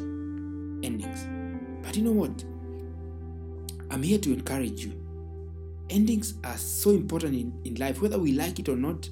endings. 0.84 1.26
But 1.82 1.96
you 1.96 2.02
know 2.02 2.12
what? 2.12 2.44
I'm 3.90 4.02
here 4.02 4.18
to 4.18 4.32
encourage 4.32 4.84
you. 4.84 4.98
Endings 5.90 6.34
are 6.44 6.56
so 6.56 6.90
important 6.90 7.34
in, 7.34 7.52
in 7.64 7.74
life, 7.74 8.00
whether 8.00 8.18
we 8.18 8.32
like 8.32 8.58
it 8.58 8.68
or 8.68 8.76
not, 8.76 9.08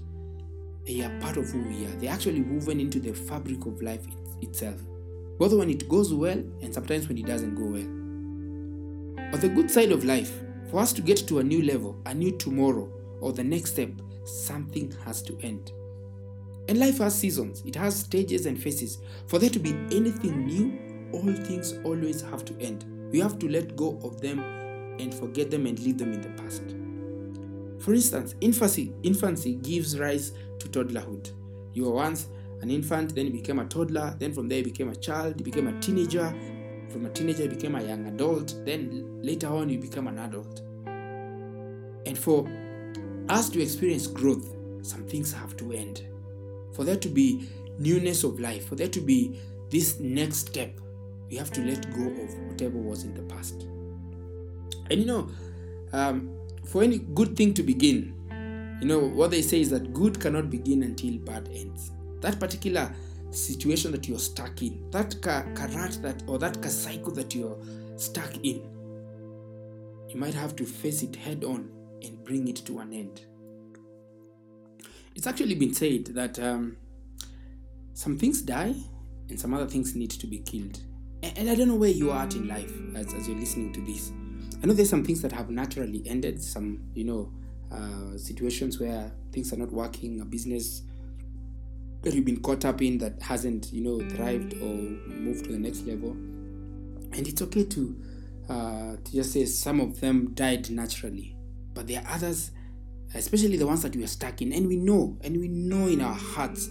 they 0.86 1.02
are 1.02 1.20
part 1.20 1.36
of 1.36 1.48
who 1.50 1.62
we 1.62 1.84
are. 1.84 1.90
They're 1.98 2.12
actually 2.12 2.40
woven 2.40 2.80
into 2.80 2.98
the 2.98 3.12
fabric 3.12 3.66
of 3.66 3.82
life 3.82 4.06
it, 4.06 4.48
itself, 4.48 4.80
both 5.38 5.52
when 5.52 5.68
it 5.68 5.88
goes 5.88 6.14
well 6.14 6.38
and 6.62 6.72
sometimes 6.72 7.08
when 7.08 7.18
it 7.18 7.26
doesn't 7.26 7.54
go 7.54 7.64
well. 7.64 8.00
On 9.34 9.40
the 9.40 9.48
good 9.48 9.70
side 9.70 9.92
of 9.92 10.04
life, 10.04 10.32
for 10.70 10.80
us 10.80 10.92
to 10.94 11.02
get 11.02 11.18
to 11.28 11.40
a 11.40 11.44
new 11.44 11.62
level, 11.62 12.00
a 12.06 12.14
new 12.14 12.36
tomorrow, 12.38 12.90
or 13.20 13.32
the 13.32 13.44
next 13.44 13.72
step, 13.72 13.90
something 14.24 14.92
has 15.04 15.20
to 15.22 15.38
end. 15.42 15.72
And 16.68 16.78
life 16.78 16.98
has 16.98 17.18
seasons, 17.18 17.62
it 17.66 17.74
has 17.74 17.98
stages 17.98 18.46
and 18.46 18.60
phases. 18.60 18.98
For 19.26 19.38
there 19.38 19.50
to 19.50 19.58
be 19.58 19.70
anything 19.90 20.46
new, 20.46 20.78
all 21.12 21.32
things 21.32 21.74
always 21.84 22.20
have 22.22 22.44
to 22.44 22.58
end. 22.60 22.84
We 23.10 23.18
have 23.20 23.38
to 23.40 23.48
let 23.48 23.76
go 23.76 23.98
of 24.04 24.20
them 24.20 24.38
and 25.00 25.12
forget 25.12 25.50
them 25.50 25.66
and 25.66 25.78
leave 25.80 25.98
them 25.98 26.12
in 26.12 26.20
the 26.20 26.28
past. 26.42 26.62
For 27.82 27.94
instance, 27.94 28.34
infancy, 28.40 28.92
infancy 29.02 29.54
gives 29.54 29.98
rise 29.98 30.32
to 30.58 30.68
toddlerhood. 30.68 31.32
You 31.72 31.84
were 31.84 31.92
once 31.92 32.28
an 32.60 32.70
infant, 32.70 33.14
then 33.14 33.26
you 33.26 33.32
became 33.32 33.58
a 33.58 33.64
toddler, 33.64 34.14
then 34.18 34.32
from 34.32 34.48
there 34.48 34.58
you 34.58 34.64
became 34.64 34.90
a 34.90 34.96
child, 34.96 35.38
you 35.38 35.44
became 35.44 35.66
a 35.66 35.80
teenager, 35.80 36.34
from 36.90 37.06
a 37.06 37.10
teenager 37.10 37.44
you 37.44 37.48
became 37.48 37.74
a 37.74 37.82
young 37.82 38.06
adult, 38.06 38.54
then 38.66 39.22
later 39.22 39.48
on 39.48 39.70
you 39.70 39.78
become 39.78 40.08
an 40.08 40.18
adult. 40.18 40.60
And 42.06 42.18
for 42.18 42.46
us 43.28 43.48
to 43.50 43.62
experience 43.62 44.06
growth, 44.06 44.54
some 44.82 45.06
things 45.06 45.32
have 45.32 45.56
to 45.56 45.72
end. 45.72 46.02
For 46.74 46.84
there 46.84 46.96
to 46.96 47.08
be 47.08 47.48
newness 47.78 48.24
of 48.24 48.38
life, 48.40 48.68
for 48.68 48.76
there 48.76 48.88
to 48.88 49.00
be 49.00 49.38
this 49.70 49.98
next 50.00 50.48
step, 50.48 50.78
we 51.28 51.36
have 51.36 51.50
to 51.52 51.60
let 51.62 51.90
go 51.94 52.06
of 52.06 52.34
whatever 52.48 52.78
was 52.78 53.04
in 53.04 53.14
the 53.14 53.22
past. 53.22 53.62
And 54.90 55.00
you 55.00 55.06
know, 55.06 55.30
um, 55.92 56.36
for 56.64 56.82
any 56.82 56.98
good 56.98 57.36
thing 57.36 57.54
to 57.54 57.62
begin, 57.62 58.14
you 58.80 58.88
know, 58.88 58.98
what 58.98 59.30
they 59.30 59.42
say 59.42 59.60
is 59.60 59.70
that 59.70 59.92
good 59.92 60.18
cannot 60.20 60.50
begin 60.50 60.82
until 60.82 61.18
bad 61.18 61.48
ends. 61.52 61.92
That 62.20 62.40
particular 62.40 62.94
situation 63.30 63.92
that 63.92 64.08
you're 64.08 64.18
stuck 64.18 64.62
in, 64.62 64.90
that 64.90 65.20
karat 65.22 66.02
that 66.02 66.22
or 66.26 66.38
that 66.38 66.64
cycle 66.64 67.12
that 67.12 67.34
you're 67.34 67.58
stuck 67.96 68.34
in, 68.42 68.62
you 70.08 70.16
might 70.16 70.34
have 70.34 70.56
to 70.56 70.64
face 70.64 71.02
it 71.02 71.14
head 71.14 71.44
on 71.44 71.70
and 72.02 72.24
bring 72.24 72.48
it 72.48 72.56
to 72.66 72.80
an 72.80 72.92
end. 72.92 73.26
It's 75.14 75.26
actually 75.26 75.54
been 75.54 75.74
said 75.74 76.06
that 76.06 76.38
um, 76.38 76.76
some 77.94 78.16
things 78.16 78.42
die 78.42 78.74
and 79.28 79.38
some 79.38 79.54
other 79.54 79.66
things 79.66 79.94
need 79.94 80.10
to 80.10 80.26
be 80.26 80.38
killed. 80.38 80.80
And, 81.22 81.38
and 81.38 81.50
I 81.50 81.54
don't 81.54 81.68
know 81.68 81.76
where 81.76 81.90
you 81.90 82.10
are 82.10 82.22
at 82.22 82.34
in 82.34 82.48
life 82.48 82.72
as, 82.94 83.12
as 83.14 83.28
you're 83.28 83.38
listening 83.38 83.72
to 83.74 83.80
this. 83.80 84.12
I 84.62 84.66
know 84.66 84.72
there's 84.72 84.90
some 84.90 85.04
things 85.04 85.22
that 85.22 85.32
have 85.32 85.50
naturally 85.50 86.02
ended, 86.06 86.42
some, 86.42 86.82
you 86.94 87.04
know, 87.04 87.32
uh, 87.72 88.16
situations 88.18 88.80
where 88.80 89.12
things 89.32 89.52
are 89.52 89.56
not 89.56 89.72
working, 89.72 90.20
a 90.20 90.24
business 90.24 90.82
that 92.02 92.14
you've 92.14 92.24
been 92.24 92.40
caught 92.40 92.64
up 92.64 92.82
in 92.82 92.98
that 92.98 93.20
hasn't, 93.22 93.72
you 93.72 93.82
know, 93.82 94.08
thrived 94.10 94.54
or 94.54 94.74
moved 94.74 95.44
to 95.44 95.52
the 95.52 95.58
next 95.58 95.86
level. 95.86 96.10
And 97.12 97.26
it's 97.26 97.42
okay 97.42 97.64
to, 97.64 98.02
uh, 98.48 98.96
to 99.02 99.12
just 99.12 99.32
say 99.32 99.44
some 99.44 99.80
of 99.80 100.00
them 100.00 100.32
died 100.34 100.70
naturally, 100.70 101.36
but 101.74 101.86
there 101.86 102.02
are 102.02 102.14
others 102.14 102.50
especially 103.14 103.56
the 103.56 103.66
ones 103.66 103.82
that 103.82 103.94
we 103.94 104.04
are 104.04 104.08
stuck 104.08 104.42
in. 104.42 104.52
And 104.52 104.66
we 104.66 104.76
know 104.76 105.18
and 105.22 105.36
we 105.38 105.48
know 105.48 105.86
in 105.86 106.00
our 106.00 106.14
hearts 106.14 106.68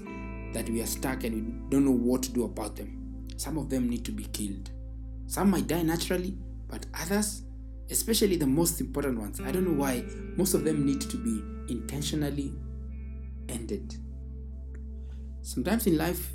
that 0.54 0.70
we 0.70 0.82
are 0.82 0.88
stuck 0.88 1.24
and 1.24 1.36
we 1.36 1.70
don't 1.70 1.86
know 1.86 1.92
what 1.92 2.24
to 2.24 2.32
do 2.32 2.44
about 2.44 2.76
them. 2.76 3.28
Some 3.38 3.58
of 3.58 3.70
them 3.70 3.90
need 3.90 4.04
to 4.06 4.12
be 4.12 4.26
killed. 4.26 4.72
Some 5.28 5.52
might 5.52 5.68
die 5.68 5.84
naturally 5.84 6.38
but 6.70 6.86
others 7.02 7.44
especially 7.90 8.36
the 8.36 8.46
most 8.46 8.80
important 8.80 9.20
ones 9.20 9.42
i 9.42 9.52
don't 9.52 9.66
know 9.66 9.74
why 9.84 10.04
most 10.38 10.54
of 10.54 10.64
them 10.64 10.86
need 10.86 11.02
to 11.02 11.18
be 11.18 11.42
intentionally 11.74 12.54
ended. 13.50 13.96
Sometimes 15.42 15.88
in 15.88 15.98
life 15.98 16.32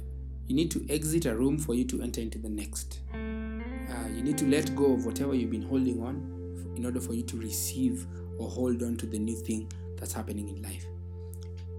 you 0.47 0.55
need 0.55 0.71
to 0.73 0.85
exit 0.91 1.27
a 1.27 1.35
room 1.35 1.59
for 1.59 1.75
you 1.75 1.85
to 1.85 2.03
enter 2.03 2.21
into 2.21 2.39
the 2.39 2.49
next. 2.49 3.01
Uh, 3.15 4.09
you 4.13 4.23
need 4.23 4.37
to 4.39 4.47
let 4.47 4.75
go 4.75 4.93
of 4.93 5.07
whatever 5.07 5.35
you've 5.35 5.51
been 5.51 5.63
holding 5.63 6.03
on 6.03 6.73
in 6.77 6.85
order 6.85 7.01
for 7.01 7.15
you 7.15 7.23
to 7.23 7.37
receive 7.37 8.07
or 8.39 8.49
hold 8.49 8.83
on 8.83 8.97
to 8.97 9.07
the 9.07 9.19
new 9.19 9.37
thing 9.37 9.71
that's 9.97 10.13
happening 10.13 10.49
in 10.49 10.63
life. 10.63 10.87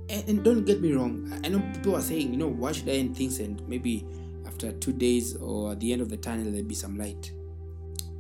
And, 0.09 0.29
and, 0.29 0.43
don't 0.43 0.65
get 0.65 0.81
me 0.81 0.93
wrong, 0.93 1.39
I 1.43 1.49
know 1.49 1.59
people 1.73 1.95
are 1.95 2.01
saying, 2.01 2.31
you 2.31 2.37
know, 2.37 2.47
why 2.47 2.71
should 2.71 2.87
I 2.89 2.93
end 2.93 3.17
things 3.17 3.39
and 3.39 3.67
maybe 3.67 4.05
after 4.45 4.71
two 4.71 4.93
days 4.93 5.35
or 5.35 5.71
at 5.71 5.79
the 5.79 5.91
end 5.91 6.01
of 6.01 6.09
the 6.09 6.17
tunnel 6.17 6.45
there'll 6.45 6.63
be 6.63 6.75
some 6.75 6.97
light. 6.97 7.31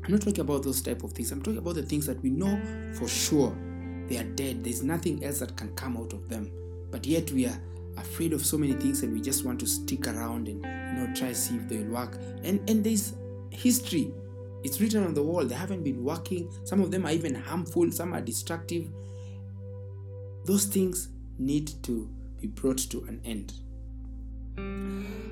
I'm 0.03 0.11
not 0.11 0.21
talking 0.21 0.41
about 0.41 0.63
those 0.63 0.81
type 0.81 1.03
of 1.03 1.13
things. 1.13 1.31
I'm 1.31 1.41
talking 1.41 1.59
about 1.59 1.75
the 1.75 1.83
things 1.83 2.05
that 2.07 2.21
we 2.21 2.29
know 2.29 2.59
for 2.93 3.07
sure 3.07 3.55
they 4.07 4.17
are 4.17 4.23
dead. 4.23 4.63
There's 4.63 4.83
nothing 4.83 5.23
else 5.23 5.39
that 5.39 5.55
can 5.55 5.73
come 5.75 5.97
out 5.97 6.13
of 6.13 6.29
them. 6.29 6.51
But 6.91 7.05
yet 7.05 7.31
we 7.31 7.45
are 7.47 7.57
afraid 7.97 8.33
of 8.33 8.45
so 8.45 8.57
many 8.57 8.73
things 8.73 9.01
and 9.03 9.13
we 9.13 9.21
just 9.21 9.45
want 9.45 9.59
to 9.61 9.65
stick 9.65 10.07
around 10.07 10.47
and 10.47 10.63
you 10.63 11.07
know 11.07 11.13
try 11.15 11.29
to 11.29 11.35
see 11.35 11.55
if 11.55 11.67
they'll 11.67 11.87
work. 11.87 12.19
And 12.43 12.67
and 12.69 12.83
there's 12.83 13.13
history. 13.49 14.13
It's 14.63 14.81
written 14.81 15.05
on 15.05 15.13
the 15.13 15.23
wall. 15.23 15.45
They 15.45 15.55
haven't 15.55 15.83
been 15.83 16.03
working. 16.03 16.51
Some 16.65 16.81
of 16.81 16.91
them 16.91 17.05
are 17.05 17.11
even 17.11 17.35
harmful, 17.35 17.91
some 17.91 18.13
are 18.13 18.21
destructive 18.21 18.89
those 20.45 20.65
things 20.65 21.09
need 21.39 21.71
to 21.83 22.09
be 22.39 22.47
brought 22.47 22.77
to 22.77 23.03
an 23.05 23.19
end. 23.25 23.53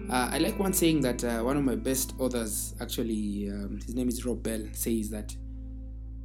Uh, 0.10 0.30
I 0.32 0.40
like 0.40 0.60
one 0.60 0.74
saying 0.74 1.02
that 1.02 1.24
uh, 1.24 1.42
one 1.42 1.56
of 1.56 1.64
my 1.64 1.76
best 1.76 2.14
authors, 2.20 2.76
actually, 2.82 3.50
um, 3.50 3.80
his 3.86 3.96
name 3.96 4.10
is 4.10 4.26
Rob 4.26 4.44
Bell, 4.44 4.68
says 4.74 5.10
that 5.12 5.36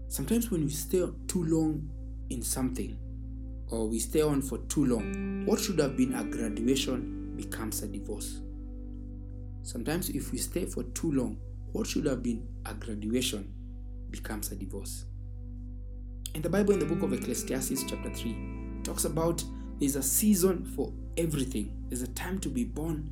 sometimes 0.09 0.51
when 0.51 0.65
we 0.65 0.71
stay 0.71 1.05
too 1.27 1.45
long 1.45 1.89
in 2.31 2.43
something 2.43 2.99
or 3.69 3.89
we 3.89 3.99
stay 3.99 4.23
on 4.23 4.43
for 4.43 4.59
too 4.67 4.87
long, 4.87 5.45
what 5.47 5.61
should 5.61 5.79
have 5.79 5.97
been 5.97 6.15
a 6.15 6.25
graduation 6.25 7.35
becomes 7.37 7.83
a 7.83 7.87
divorce. 7.87 8.41
Sometimes 9.63 10.09
if 10.09 10.33
we 10.33 10.39
stay 10.39 10.65
for 10.65 10.83
too 10.83 11.13
long, 11.13 11.39
what 11.73 11.87
should 11.87 12.07
have 12.07 12.23
been 12.23 12.49
a 12.65 12.75
graduation 12.75 13.53
becomes 14.11 14.51
a 14.51 14.57
divorce. 14.57 15.05
In 16.35 16.43
the 16.43 16.49
Bible, 16.49 16.73
in 16.73 16.79
the 16.79 16.87
book 16.87 17.03
of 17.03 17.13
Ecclesiastes, 17.13 17.85
chapter 17.85 18.13
3, 18.13 18.58
talks 18.85 19.05
about 19.05 19.43
there's 19.79 19.97
a 19.97 20.03
season 20.03 20.65
for 20.65 20.93
everything. 21.17 21.75
There's 21.89 22.03
a 22.03 22.09
time 22.09 22.39
to 22.41 22.49
be 22.49 22.65
born, 22.65 23.11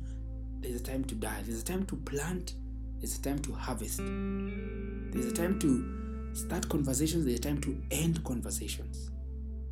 there's 0.59 0.75
a 0.75 0.83
time 0.83 1.03
to 1.05 1.15
die, 1.15 1.41
there's 1.45 1.61
a 1.61 1.65
time 1.65 1.85
to 1.85 1.95
plant, 1.95 2.53
there's 2.99 3.17
a 3.17 3.21
time 3.21 3.39
to 3.39 3.53
harvest, 3.53 3.97
there's 3.99 5.25
a 5.25 5.33
time 5.33 5.59
to 5.59 6.35
start 6.35 6.67
conversations, 6.69 7.25
there's 7.25 7.39
a 7.39 7.41
time 7.41 7.61
to 7.61 7.81
end 7.91 8.23
conversations. 8.23 9.11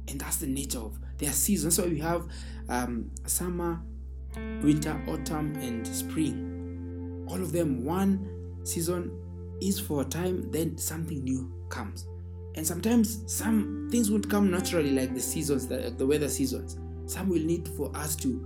And 0.08 0.20
that's 0.20 0.38
the 0.38 0.48
nature 0.48 0.80
of 0.80 0.98
their 1.18 1.32
seasons. 1.32 1.76
So 1.76 1.88
we 1.88 2.00
have 2.00 2.28
um, 2.70 3.12
summer, 3.26 3.82
winter, 4.36 5.02
autumn, 5.08 5.56
and 5.56 5.86
spring. 5.86 7.26
All 7.28 7.42
of 7.42 7.52
them, 7.52 7.84
one 7.84 8.62
season 8.64 9.12
is 9.62 9.80
for 9.80 10.02
a 10.02 10.06
time, 10.06 10.52
then 10.52 10.78
something 10.78 11.24
new 11.24 11.52
comes 11.70 12.06
and 12.56 12.66
sometimes 12.66 13.22
some 13.28 13.88
things 13.92 14.10
won't 14.10 14.30
come 14.30 14.50
naturally 14.50 14.92
like 14.92 15.14
the 15.14 15.22
seasons 15.22 15.68
the, 15.68 15.94
the 15.98 16.06
weather 16.06 16.30
seasons. 16.30 16.78
Some 17.06 17.30
will 17.30 17.44
need 17.44 17.68
for 17.70 17.96
us 17.96 18.16
to 18.18 18.46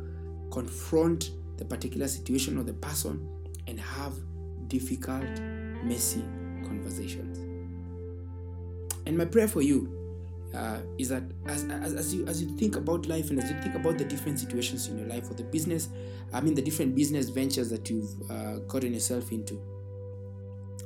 confront 0.51 1.31
the 1.57 1.65
particular 1.65 2.07
situation 2.07 2.57
or 2.57 2.63
the 2.63 2.73
person 2.73 3.27
and 3.67 3.79
have 3.79 4.13
difficult 4.67 5.29
messy 5.83 6.23
conversations. 6.63 7.37
And 9.05 9.17
my 9.17 9.25
prayer 9.25 9.47
for 9.47 9.61
you 9.61 9.95
uh, 10.53 10.79
is 10.97 11.09
that 11.09 11.23
as, 11.47 11.63
as, 11.65 11.93
as, 11.93 12.13
you 12.13 12.25
as 12.27 12.41
you 12.41 12.57
think 12.57 12.75
about 12.75 13.05
life 13.05 13.29
and 13.29 13.39
as 13.39 13.49
you 13.49 13.61
think 13.61 13.75
about 13.75 13.97
the 13.97 14.05
different 14.05 14.39
situations 14.39 14.87
in 14.87 14.97
your 14.97 15.07
life 15.07 15.29
or 15.29 15.35
the 15.35 15.43
business 15.43 15.89
i 16.33 16.41
mean 16.41 16.55
the 16.55 16.61
different 16.61 16.95
business 16.95 17.29
ventures 17.29 17.69
that 17.69 17.87
you've 17.87 18.09
uh, 18.31 18.57
gotten 18.67 18.91
yourself 18.91 19.31
into 19.31 19.61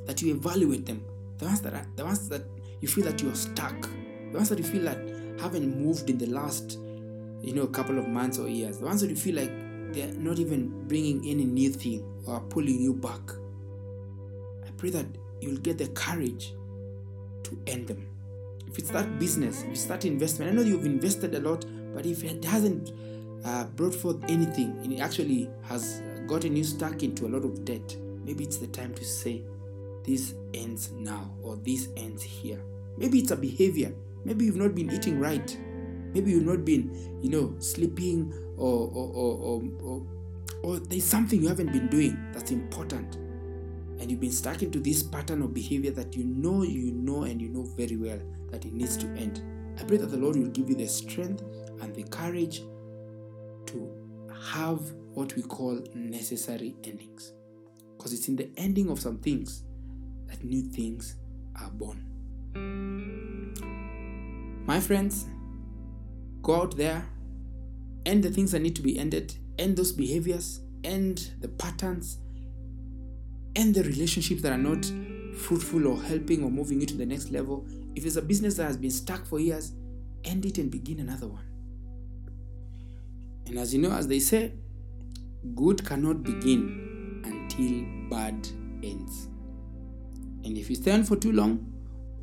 that 0.06 0.20
you 0.22 0.34
evaluate 0.34 0.86
them. 0.86 1.04
The 1.38 1.46
ones 1.46 1.60
that 1.62 1.74
are, 1.74 1.86
the 1.96 2.04
ones 2.04 2.28
that 2.28 2.42
you 2.80 2.88
feel 2.88 3.04
that 3.04 3.22
you're 3.22 3.34
stuck. 3.34 3.80
The 4.30 4.36
ones 4.38 4.48
that 4.48 4.58
you 4.58 4.64
feel 4.64 4.82
that 4.84 4.98
haven't 5.40 5.80
moved 5.80 6.10
in 6.10 6.18
the 6.18 6.26
last, 6.26 6.78
you 7.40 7.54
know, 7.54 7.66
couple 7.66 7.98
of 7.98 8.08
months 8.08 8.38
or 8.38 8.48
years. 8.48 8.78
The 8.78 8.86
ones 8.86 9.00
that 9.00 9.10
you 9.10 9.16
feel 9.16 9.36
like 9.36 9.52
they're 9.92 10.12
not 10.14 10.38
even 10.38 10.86
bringing 10.88 11.26
any 11.28 11.44
new 11.44 11.70
thing 11.70 12.02
or 12.26 12.40
pulling 12.40 12.80
you 12.80 12.94
back. 12.94 13.20
I 14.66 14.70
pray 14.76 14.90
that 14.90 15.06
you'll 15.40 15.58
get 15.58 15.78
the 15.78 15.88
courage 15.88 16.54
to 17.44 17.58
end 17.66 17.88
them. 17.88 18.06
If 18.66 18.78
it's 18.78 18.90
that 18.90 19.18
business, 19.18 19.62
if 19.62 19.70
it's 19.70 19.84
that 19.84 20.04
investment, 20.04 20.50
I 20.50 20.54
know 20.54 20.62
you've 20.62 20.86
invested 20.86 21.34
a 21.34 21.40
lot, 21.40 21.64
but 21.94 22.06
if 22.06 22.24
it 22.24 22.44
hasn't 22.44 22.92
uh, 23.44 23.64
brought 23.64 23.94
forth 23.94 24.22
anything 24.28 24.76
and 24.82 24.92
it 24.92 25.00
actually 25.00 25.48
has 25.62 26.02
gotten 26.26 26.56
you 26.56 26.64
stuck 26.64 27.02
into 27.02 27.26
a 27.26 27.28
lot 27.28 27.44
of 27.44 27.64
debt, 27.64 27.96
maybe 28.24 28.42
it's 28.42 28.56
the 28.56 28.66
time 28.66 28.94
to 28.94 29.04
say, 29.04 29.44
This 30.04 30.34
ends 30.52 30.90
now, 30.92 31.34
or 31.42 31.56
this 31.56 31.88
ends 31.96 32.22
here. 32.22 32.60
Maybe 32.96 33.20
it's 33.20 33.30
a 33.30 33.36
behavior. 33.36 33.92
Maybe 34.24 34.44
you've 34.44 34.56
not 34.56 34.74
been 34.74 34.90
eating 34.92 35.18
right. 35.18 35.58
Maybe 36.12 36.30
you've 36.30 36.46
not 36.46 36.64
been, 36.64 37.18
you 37.22 37.30
know, 37.30 37.54
sleeping 37.58 38.32
or 38.56 38.88
or, 38.88 39.12
or, 39.14 39.62
or, 39.82 40.06
or, 40.62 40.78
there's 40.78 41.04
something 41.04 41.42
you 41.42 41.48
haven't 41.48 41.72
been 41.72 41.88
doing 41.88 42.16
that's 42.32 42.52
important 42.52 43.16
and 44.00 44.10
you've 44.10 44.20
been 44.20 44.32
stuck 44.32 44.62
into 44.62 44.80
this 44.80 45.02
pattern 45.02 45.42
of 45.42 45.54
behavior 45.54 45.90
that 45.90 46.14
you 46.14 46.24
know, 46.24 46.62
you 46.62 46.92
know, 46.92 47.22
and 47.22 47.40
you 47.40 47.48
know 47.48 47.62
very 47.62 47.96
well 47.96 48.20
that 48.50 48.64
it 48.64 48.72
needs 48.72 48.96
to 48.98 49.06
end. 49.14 49.42
I 49.78 49.84
pray 49.84 49.96
that 49.96 50.06
the 50.06 50.16
Lord 50.16 50.36
will 50.36 50.48
give 50.48 50.68
you 50.68 50.74
the 50.74 50.86
strength 50.86 51.42
and 51.80 51.94
the 51.94 52.04
courage 52.04 52.62
to 53.66 53.90
have 54.52 54.80
what 55.14 55.34
we 55.36 55.42
call 55.42 55.80
necessary 55.94 56.76
endings. 56.84 57.32
Because 57.96 58.12
it's 58.12 58.28
in 58.28 58.36
the 58.36 58.50
ending 58.56 58.90
of 58.90 59.00
some 59.00 59.18
things 59.18 59.62
that 60.26 60.42
new 60.44 60.62
things 60.62 61.16
are 61.60 61.70
born. 61.70 62.04
My 64.66 64.80
friends, 64.80 65.26
go 66.42 66.56
out 66.62 66.76
there, 66.76 67.06
end 68.06 68.22
the 68.22 68.30
things 68.30 68.52
that 68.52 68.60
need 68.60 68.76
to 68.76 68.82
be 68.82 68.98
ended, 68.98 69.34
end 69.58 69.76
those 69.76 69.92
behaviors, 69.92 70.60
end 70.82 71.30
the 71.40 71.48
patterns, 71.48 72.18
end 73.56 73.74
the 73.74 73.82
relationships 73.82 74.42
that 74.42 74.52
are 74.52 74.58
not 74.58 74.84
fruitful 75.36 75.86
or 75.86 76.02
helping 76.02 76.42
or 76.44 76.50
moving 76.50 76.80
you 76.80 76.86
to 76.86 76.96
the 76.96 77.06
next 77.06 77.30
level. 77.30 77.66
If 77.94 78.06
it's 78.06 78.16
a 78.16 78.22
business 78.22 78.56
that 78.56 78.64
has 78.64 78.76
been 78.76 78.90
stuck 78.90 79.26
for 79.26 79.38
years, 79.38 79.72
end 80.24 80.46
it 80.46 80.58
and 80.58 80.70
begin 80.70 81.00
another 81.00 81.28
one. 81.28 81.44
And 83.46 83.58
as 83.58 83.74
you 83.74 83.80
know, 83.80 83.92
as 83.92 84.08
they 84.08 84.20
say, 84.20 84.52
good 85.54 85.84
cannot 85.84 86.22
begin 86.22 87.22
until 87.24 87.84
bad 88.08 88.48
ends. 88.82 89.28
And 90.44 90.58
if 90.58 90.68
you 90.68 90.76
stand 90.76 91.08
for 91.08 91.16
too 91.16 91.32
long, 91.32 91.72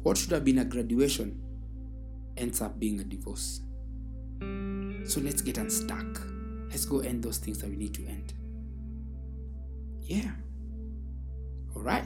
what 0.04 0.18
should 0.18 0.32
have 0.32 0.46
been 0.46 0.60
a 0.60 0.66
graduation 0.66 1.42
ends 2.38 2.62
up 2.62 2.80
being 2.80 3.00
a 3.00 3.04
divorce. 3.04 3.62
So 5.06 5.20
let's 5.20 5.42
get 5.42 5.58
unstuck. 5.58 6.22
Let's 6.70 6.86
go 6.86 7.00
end 7.00 7.24
those 7.24 7.38
things 7.38 7.60
that 7.60 7.70
we 7.70 7.76
need 7.76 7.94
to 7.96 8.06
end. 8.06 8.34
Yeah. 10.02 10.32
All 11.76 11.82
right. 11.82 12.06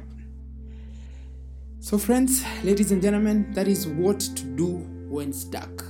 So, 1.80 1.98
friends, 1.98 2.44
ladies 2.64 2.92
and 2.92 3.02
gentlemen, 3.02 3.52
that 3.54 3.68
is 3.68 3.88
what 3.88 4.20
to 4.20 4.44
do 4.44 4.78
when 5.08 5.32
stuck. 5.32 5.86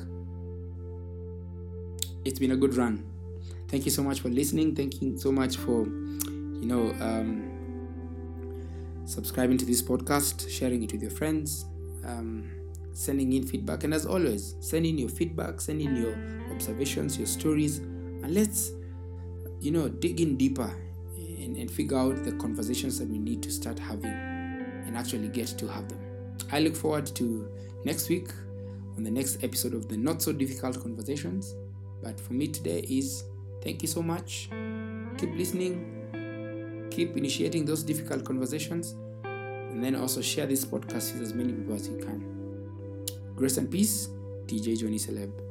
It's 2.25 2.39
been 2.39 2.51
a 2.51 2.58
good 2.58 2.75
run. 2.75 3.05
Thank 3.70 3.86
you 3.86 3.91
so 3.91 4.03
much 4.03 4.20
for 4.20 4.29
listening. 4.29 4.75
Thank 4.75 5.01
you 5.01 5.17
so 5.17 5.32
much 5.32 5.58
for, 5.58 5.86
you 5.86 6.65
know, 6.65 6.94
um, 7.00 7.55
subscribing 9.06 9.58
to 9.58 9.66
this 9.66 9.82
podcast, 9.82 10.50
sharing 10.50 10.84
it 10.84 10.92
with 10.92 11.02
your 11.02 11.12
friends, 11.12 11.66
um, 12.06 12.50
sending 12.94 13.34
in 13.34 13.46
feedback, 13.46 13.84
and 13.84 13.94
as 13.94 14.06
always, 14.06 14.56
send 14.60 14.86
in 14.86 14.98
your 14.98 15.10
feedback, 15.10 15.62
send 15.62 15.82
in 15.82 15.96
your 15.96 16.16
observations, 16.52 17.18
your 17.18 17.28
stories, 17.28 17.80
and 17.80 18.34
let's, 18.34 18.72
you 19.60 19.72
know, 19.72 19.88
dig 19.90 20.22
in 20.22 20.38
deeper 20.38 20.72
and, 21.18 21.58
and 21.58 21.70
figure 21.70 21.98
out 21.98 22.24
the 22.24 22.32
conversations 22.34 23.00
that 23.00 23.08
we 23.08 23.20
need 23.20 23.44
to 23.44 23.52
start 23.52 23.78
having 23.78 24.12
and 24.12 24.98
actually 24.98 25.28
get 25.28 25.48
to 25.48 25.68
have 25.68 25.88
them. 25.88 26.00
I 26.51 26.60
look 26.60 26.75
forward 26.75 27.08
to 27.16 27.50
next 27.84 28.10
week 28.10 28.29
on 28.98 29.03
the 29.03 29.12
next 29.12 29.44
episode 29.44 29.74
of 29.74 29.88
the 29.88 29.98
Not 29.98 30.22
So 30.22 30.32
Difficult 30.32 30.82
Conversations. 30.82 31.53
But 32.01 32.20
for 32.20 32.34
me 32.34 32.48
today 32.48 32.79
is 32.88 33.24
thank 33.64 33.82
you 33.82 33.88
so 33.88 34.01
much. 34.01 34.50
Keep 35.18 35.36
listening, 35.36 36.88
keep 36.92 37.18
initiating 37.18 37.66
those 37.66 37.84
difficult 37.84 38.24
conversations, 38.25 38.96
and 39.75 39.83
then 39.83 39.94
also 39.94 40.22
share 40.22 40.46
this 40.46 40.64
podcast 40.64 41.11
with 41.14 41.22
as 41.22 41.33
many 41.33 41.51
people 41.51 41.75
as 41.75 41.90
you 41.90 41.98
can. 41.98 43.05
Grace 43.35 43.57
and 43.57 43.70
peace, 43.70 44.07
DJ 44.46 44.79
Johnny 44.79 44.98
Celeb. 44.98 45.45